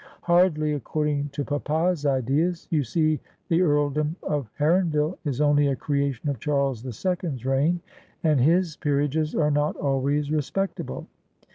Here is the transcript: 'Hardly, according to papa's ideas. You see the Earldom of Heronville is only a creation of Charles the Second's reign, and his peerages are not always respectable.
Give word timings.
'Hardly, 0.23 0.73
according 0.73 1.29
to 1.33 1.45
papa's 1.45 2.07
ideas. 2.07 2.67
You 2.71 2.83
see 2.83 3.19
the 3.49 3.61
Earldom 3.61 4.15
of 4.23 4.49
Heronville 4.59 5.15
is 5.25 5.39
only 5.41 5.67
a 5.67 5.75
creation 5.75 6.27
of 6.27 6.39
Charles 6.39 6.81
the 6.81 6.91
Second's 6.91 7.45
reign, 7.45 7.81
and 8.23 8.41
his 8.41 8.75
peerages 8.77 9.35
are 9.35 9.51
not 9.51 9.75
always 9.75 10.31
respectable. 10.31 11.05